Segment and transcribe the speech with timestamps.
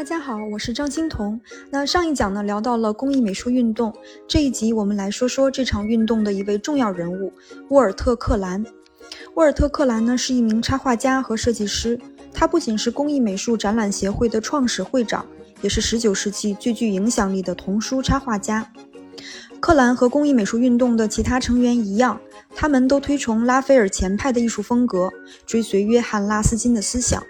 [0.00, 1.38] 大家好，我是张欣彤。
[1.68, 3.94] 那上一讲呢聊到了工艺美术运动，
[4.26, 7.30] 这一集我们来说说这场运动的一位重要人物
[7.68, 8.64] 沃尔特·克兰。
[9.34, 12.00] 沃尔特·克兰呢是一名插画家和设计师，
[12.32, 15.26] 他不仅是工艺美术展览协会的创始会长，
[15.60, 18.72] 也是19世纪最具影响力的童书插画家。
[19.60, 22.18] 克兰和工艺美术运动的其他成员一样，
[22.56, 25.10] 他们都推崇拉斐尔前派的艺术风格，
[25.44, 27.22] 追随约翰·拉斯金的思想。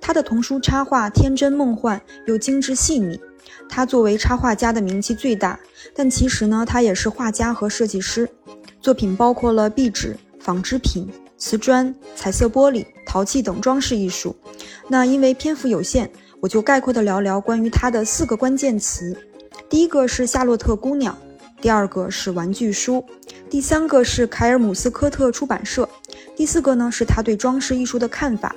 [0.00, 3.18] 他的童书插画天真梦幻又精致细腻。
[3.68, 5.58] 他作为插画家的名气最大，
[5.94, 8.28] 但其实呢，他也是画家和设计师。
[8.80, 14.34] 作品包括了壁纸、纺织品、瓷砖、彩色玻璃、陶器等装饰艺术。
[14.88, 19.16] 那因为篇幅有限，我就概括的聊聊关于他的四个关键词。
[19.68, 21.16] 第一个是夏洛特姑娘。
[21.60, 23.04] 第二个是玩具书，
[23.50, 25.88] 第三个是凯尔姆斯科特出版社，
[26.36, 28.54] 第四个呢是他对装饰艺术的看法。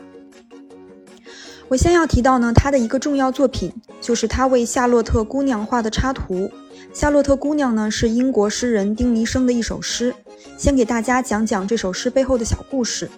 [1.72, 3.72] 我先要提到呢，他的一个重要作品
[4.02, 6.52] 就是他为夏洛特姑娘画的插图。
[6.92, 10.14] 夏洛特姑娘呢是英国诗人丁尼生的一首诗，
[10.58, 13.10] 先给大家讲讲这首诗背后的小故事。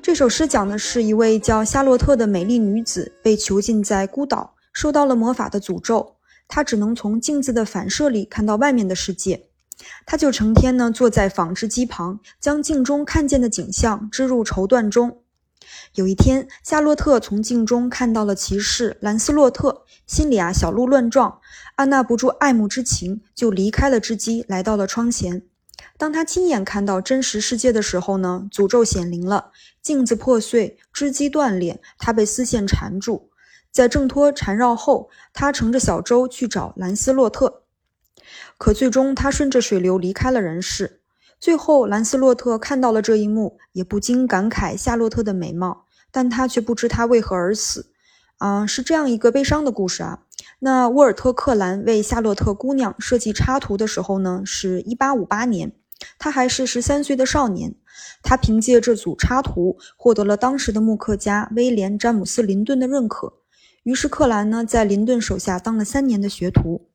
[0.00, 6.14] 这首诗讲的是一位叫夏洛特的美丽女子被囚禁在孤岛，受到了魔法的诅咒。
[6.48, 9.48] 她只能从镜子的反射里看到外面的世界，
[10.06, 15.18] 她就成天呢坐在纺织机旁，将镜中看见的景象织入绸缎中。
[15.94, 21.40] 有一天，夏洛特从镜中看到了骑士兰斯洛特，心里啊小鹿乱撞，
[21.74, 25.42] 按捺不住爱慕之情，就离开了织机，来到了窗前。
[25.98, 29.50] 当他亲眼看到真实世界的时候呢，诅咒显灵了，
[29.82, 33.30] 镜子破碎，织机断裂，他被丝线缠住。
[33.72, 37.64] 在挣脱缠绕后，他乘着小舟去找兰斯洛特，
[38.56, 40.99] 可最终他顺着水流离开了人世。
[41.40, 47.90] 最后，兰斯洛特看到了这一幕，也不禁感慨夏洛特的美貌，但他却不知他为何而死。
[48.36, 50.20] 啊，是这样一个悲伤的故事啊。
[50.58, 55.72] 那沃尔特·克兰为夏洛特姑娘设计插图的时候呢，是一八五八年，
[56.18, 57.74] 他还是十三岁的少年。
[58.22, 63.32] 他凭借这组插图获得了当时的木刻家威廉·詹姆斯·林顿的认可。
[63.82, 66.86] 于是克兰呢，在林顿手下当了三年的学徒。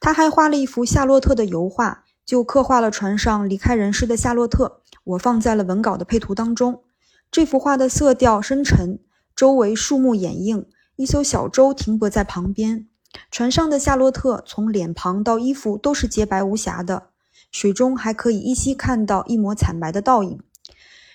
[0.00, 4.80] 他还画了一幅夏洛特的油画，就刻画了船上离开人世的夏洛特。
[5.04, 6.82] 我放在了文稿的配图当中。
[7.30, 9.00] 这幅画的色调深沉，
[9.34, 12.88] 周围树木掩映，一艘小舟停泊在旁边。
[13.30, 17.08] 船上的夏洛特从脸庞到衣服都是洁白无瑕的，
[17.50, 20.40] 水中还可以依稀看到一抹惨白的倒影。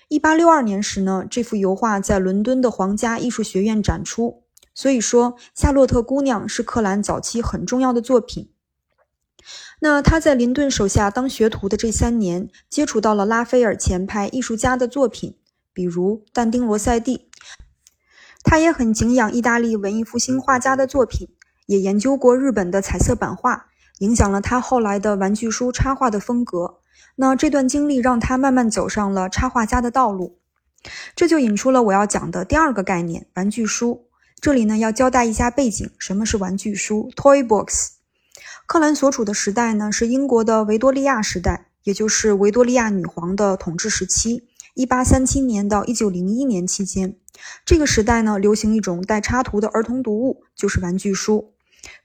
[0.08, 4.42] 一八六二年时呢，这幅油画在伦敦的皇家艺术学院展出。
[4.74, 8.50] 所以说，《夏洛特姑娘》是克兰早期很重要的作品。
[9.82, 15.36] 那他在林顿手下当学徒的这三年，接触到了拉斐尔前派艺术家的作品，
[15.72, 17.30] 比如但丁·罗塞蒂。
[18.42, 21.28] 他也很敬仰意大利文艺复兴画家的作品，
[21.66, 23.66] 也研究过日本的彩色版画，
[24.00, 26.80] 影响了他后来的玩具书插画的风格。
[27.16, 30.38] 那这段经历让他慢慢走上了插画家的道路。
[31.14, 34.06] 这就引出了我要讲的第二个概念——玩具书。
[34.40, 37.99] 这里呢要交代一下背景，什么是玩具书 （toy books）？
[38.70, 44.44] 克兰所处的时代呢是英国的维多利亚时代，也就是维多利亚女皇的统治时期
[44.76, 47.16] （1837 年到1901年期间）。
[47.66, 51.52] 这个时代呢流行一种带插图的儿童读物，就是玩具书。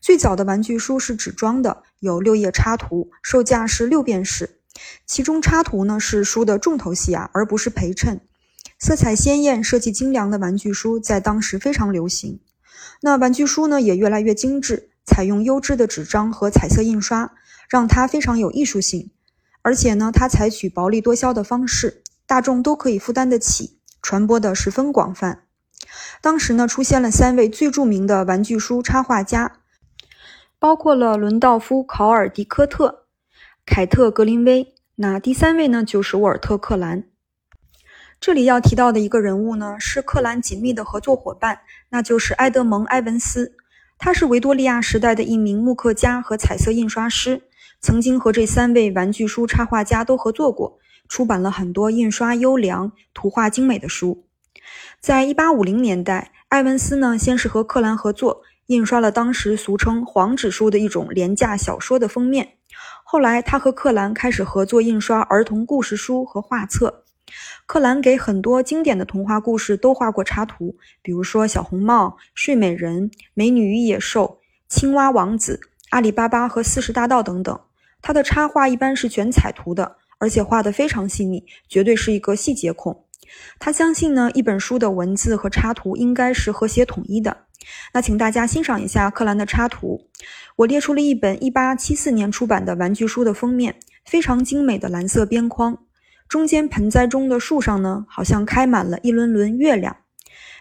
[0.02, 4.58] 最早的玩具书是纸装的，有六页插图，售价是六便士。
[5.06, 8.22] 其中插图呢是书的重头戏啊，而不是陪衬。
[8.80, 12.40] 色彩鲜艳、设计精良的玩具书在当时非常流行。
[13.02, 17.32] 那玩具书呢也越来越精致，采用优质的纸张和彩色印刷，
[17.70, 19.12] 让它非常有艺术性。
[19.62, 25.44] 而且呢，它采取薄利多销的方式，大众都可以负担得起，传播的十分广泛。
[26.22, 29.60] 当时呢，出现了三位最著名的玩具书插画家，
[30.60, 33.06] 包括了伦道夫·考尔迪科特、
[33.66, 34.76] 凯特·格林威。
[34.96, 37.04] 那第三位呢，就是沃尔特·克兰。
[38.20, 43.56] 这里要提到的一个人物呢，是克兰紧密的合作伙伴，那就是埃德蒙·埃文斯。
[43.98, 47.44] 他是维多利亚时代的一名木刻家和彩色印刷师，
[47.80, 50.78] 曾经和这三位玩具书插画家都合作过，
[51.08, 54.26] 出版了很多印刷优良、图画精美的书。
[55.00, 62.54] 在一八五零年代，埃文斯呢，先是和克兰合作，印刷了当时俗称黄纸书的一种廉价小说的封面。
[63.04, 67.05] 后来，他和克兰开始合作印刷儿童故事书和画册。
[67.66, 74.24] 克兰给很多经典的童话故事都画过插图，比如说《小红帽》《睡美人》《美女与野兽》
[74.68, 77.60] 《青蛙王子》《阿里巴巴和四十大盗》等等。
[78.02, 83.06] 他的插画一般是全彩图的，而且画得非常细腻，绝对是一个细节控。
[83.58, 87.46] 他相信呢，一本书的文字和插图应该是和谐统一的。
[87.94, 90.08] 那请大家欣赏一下克兰的插图。
[90.58, 93.76] 我列出了一本1874年出版的玩具书的封面，
[94.06, 95.80] 非常精美的蓝色边框，
[96.36, 99.96] 中间盆栽中的树上呢，好像开满了一轮轮月亮。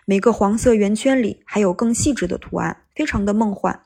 [0.04, 3.80] 每个黄色圆圈里还有更细致的图案，非常的梦幻。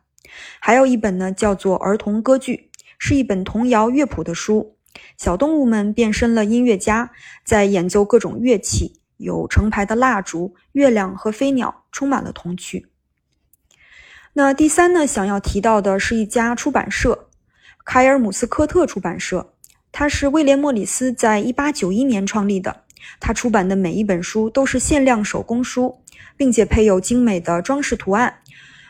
[0.60, 4.76] 还有一本呢，叫做《儿童歌剧》，是一本童谣乐谱的书。
[5.16, 7.10] 小动物们变身了音乐家，
[7.42, 12.88] 在演奏各种乐器，有成排的蜡烛、月亮和飞鸟，充满了童趣。
[14.34, 17.30] 那第三呢，想要提到的是一家出版社——
[17.86, 19.54] 凯尔姆斯科特出版社，
[19.92, 22.82] 它是威廉·莫里斯在1891年创立的。
[23.20, 26.00] 他出版的每一本书都是限量手工书。
[26.38, 28.42] 并且配有精美的装饰图案。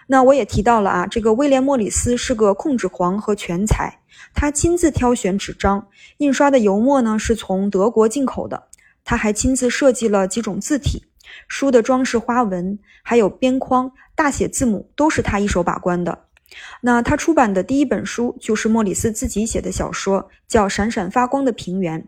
[0.06, 4.00] 那我也提到了啊，这个威廉·莫里斯是个控制狂和全才，
[4.34, 8.64] 他亲自挑选纸张，印刷的油墨呢是从德国进口的。
[9.02, 11.06] 他还亲自设计了几种字体，
[11.48, 16.26] 书的装饰花纹还有边框、大写字母都是他一手把关的。
[16.80, 22.00] 那他出版的第一本书就是莫里斯自己写的小说，叫《闪闪发光的平原》。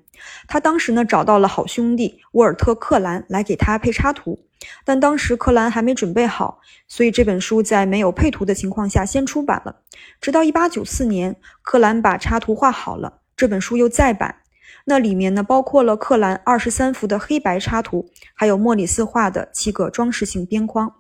[0.46, 4.38] 他当时呢找到了好兄弟沃尔特·克兰来给他配插图。
[4.84, 9.76] 但当时克兰还没准备好，所以这本书在没有配图的情况下先出版了。
[10.20, 14.36] 直到1894年，克兰把插图画好了，这本书又再版。
[14.84, 20.92] 那里面呢，包括了克兰二十三幅的黑白插图，还有莫里斯画的七个装饰性边框。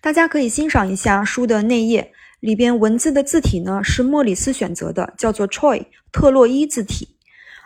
[0.00, 7.16] 大家可以欣赏一下书的内页，里边文字的字体呢是莫里斯选择的，叫做 Troy 特洛伊字体。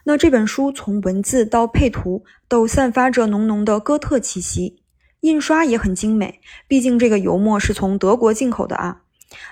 [0.05, 4.83] 那这本书从文字到配图都散发着浓浓的哥特气息，
[5.21, 6.41] 印刷也很精美。
[6.67, 9.03] 毕竟这个油墨是从德国进口的啊。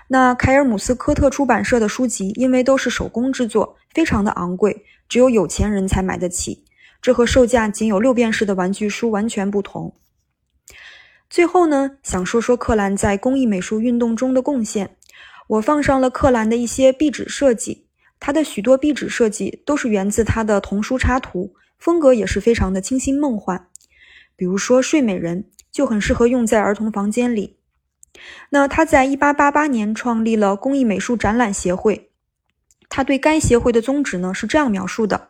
[0.08, 6.64] 那凯尔姆斯科特出版社的书籍因为都是手工制作，非常的昂贵，只有有钱人才买得起。
[7.02, 9.94] 这和售价仅有六便士的玩具书完全不同。
[11.30, 14.96] 最后呢，想说说克兰在工艺美术运动中的贡献。
[15.46, 17.86] 我放上了克兰的一些壁纸设计。
[18.20, 23.68] 他的许多壁纸设计都是源自他的童书插图，风格也是非常的清新梦幻。
[24.36, 27.56] 比如说《睡美人》就很适合用在儿童房间里。
[28.50, 32.10] 那他在1888年创立了工艺美术展览协会，
[32.88, 35.28] 他对该协会的宗旨呢是这样描述的：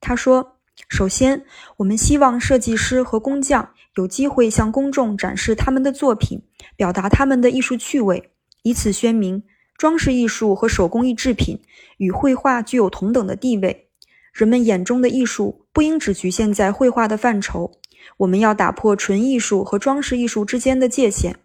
[0.00, 0.56] 他说，
[0.88, 1.44] 首先，
[1.76, 6.42] 我们希望设计师和工匠有机会向公众展示他们的作品，
[6.76, 8.30] 表达他们的艺术趣味，
[8.62, 9.42] 以此宣明。
[9.78, 11.60] 装饰艺术和手工艺制品
[11.98, 13.88] 与绘画具有同等的地位。
[14.32, 17.72] 人们眼中的艺术不应只局限在绘画的范畴。
[18.18, 21.36] 我们要打破纯艺术和装饰艺术之间的界限。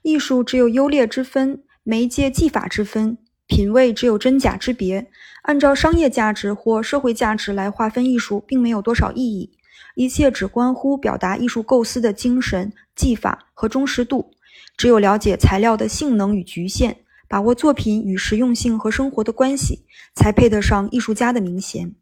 [0.00, 5.10] 艺术只有优劣之分，媒介技法之分，品味只有真假之别。
[5.42, 9.52] 按照商业价值或社会价值来划分艺术，并没有多少意义。
[9.94, 14.30] 一切只关乎表达艺术构思的精神、技法和忠实度。
[14.76, 16.98] 只有了解材料的性能与局限。
[17.28, 21.94] 把握作品与实用性和生活的关系，才配得上艺术家的名衔。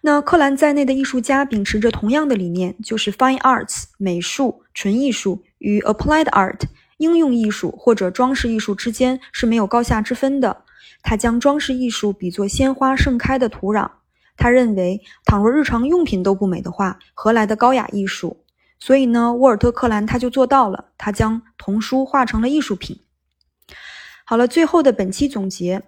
[0.00, 6.62] 那克兰在内的艺术家秉持着同样的理念，就是 Fine Arts 美术、纯艺术与 Applied Art
[6.96, 10.64] 应用艺术或者装饰艺术之间是没有高下之分的。
[11.02, 13.90] 他将装饰艺术比作鲜花盛开的土壤。
[14.36, 18.44] 他认为，倘若日常用品都不美的话，何来的高雅艺术？
[18.78, 23.00] 所以呢，沃尔特·克兰他就做到了，他将童书画成了艺术品。
[24.26, 25.82] 好了，最后的本期总结，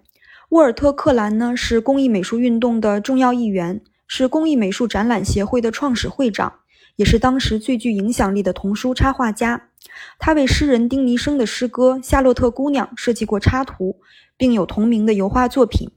[0.50, 6.60] 沃尔特·克兰呢是工艺美术运动的重要一员，是工艺美术展览协会的创始会长，
[6.96, 9.70] 也是当时最具影响力的童书插画家。
[10.18, 14.00] 他为诗人丁尼生的诗歌《夏洛特姑娘》设计过插图，
[14.36, 15.90] 并有同名的油画作品。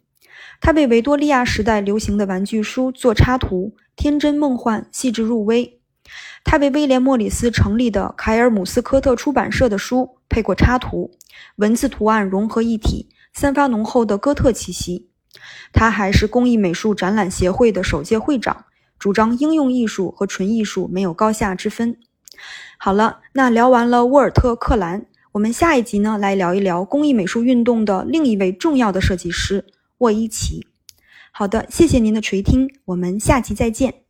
[0.62, 5.80] 他为维多利亚时代流行的玩具书做插图，天真梦幻，细致入微。
[6.44, 11.12] 他为威廉·莫里斯成立的凯尔姆斯科特出版社的书配过插图。
[11.58, 15.10] 文字图案融合一体，散发浓厚的哥特气息。
[15.72, 18.66] 他还是工艺美术展览协会的首届会长，
[18.98, 21.98] 主张应用艺术和纯艺术没有高下之分。
[22.78, 29.66] 好了，那聊完了沃尔特·克兰，我们下一集呢来聊一聊工艺美术运动的另一位重要的设计师
[30.00, 30.68] 沃伊奇。
[31.32, 34.09] 好的，谢谢您的垂听，我们下期再见。